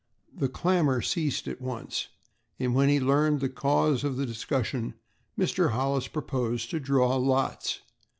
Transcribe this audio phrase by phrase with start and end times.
[0.35, 2.07] The clamor ceased at once
[2.59, 4.95] and when he learned the cause of the discussion,
[5.37, 5.73] Mr.
[5.73, 7.81] Hollis proposed to draw lots.